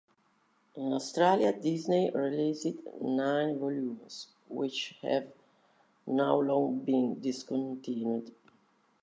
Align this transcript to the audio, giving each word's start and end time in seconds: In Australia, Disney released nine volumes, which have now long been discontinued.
In 0.77 0.93
Australia, 0.93 1.53
Disney 1.53 2.09
released 2.09 2.65
nine 3.01 3.59
volumes, 3.59 4.29
which 4.49 4.97
have 5.03 5.31
now 6.07 6.39
long 6.39 6.79
been 6.79 7.19
discontinued. 7.19 8.33